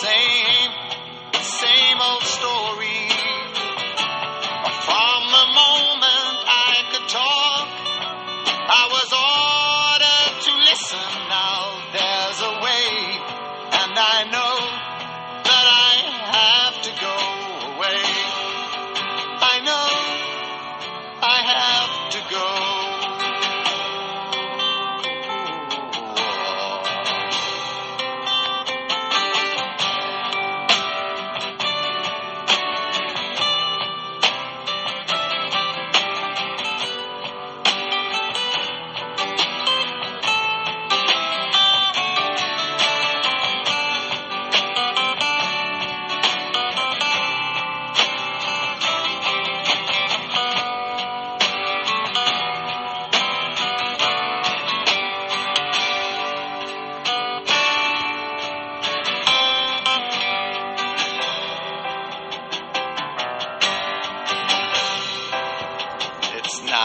Same, 0.00 0.72
same 1.44 1.98
old 2.00 2.22
story. 2.22 3.04
From 4.88 5.20
the 5.36 5.46
moment 5.60 6.36
I 6.48 6.74
could 6.90 7.06
talk, 7.06 7.68
I 8.80 8.88
was 8.96 9.08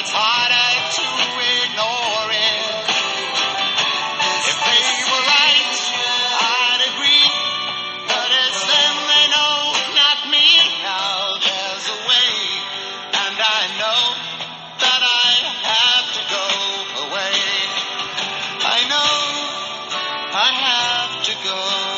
it's 0.00 0.12
harder 0.16 0.70
to 0.96 1.04
ignore 1.60 2.28
it. 2.32 2.88
If 4.48 4.58
they 4.64 4.80
were 5.12 5.24
right, 5.28 5.76
I'd 6.40 6.82
agree. 6.88 7.28
But 8.08 8.28
it's 8.32 8.62
them 8.64 8.94
they 9.12 9.26
know, 9.28 9.56
not 10.00 10.18
me. 10.32 10.48
Now 10.80 11.36
there's 11.36 11.84
a 11.84 11.98
way, 12.08 12.32
and 13.12 13.36
I 13.44 13.62
know 13.76 14.00
that 14.80 15.00
I 15.04 15.28
have 15.68 16.06
to 16.16 16.22
go 16.32 16.48
away. 17.04 17.36
I 18.56 18.80
know 18.88 19.12
I 20.32 20.48
have 20.64 21.12
to 21.28 21.34
go 21.44 21.89